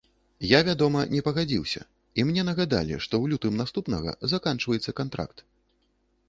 Я, 0.51 0.59
вядома 0.67 1.01
не 1.15 1.19
пагадзіўся, 1.27 1.81
і 2.21 2.25
мне 2.29 2.45
нагадалі, 2.47 2.97
што 3.07 3.13
ў 3.21 3.25
лютым 3.35 3.61
наступнага 3.63 4.17
заканчваецца 4.33 4.97
кантракт. 5.03 5.47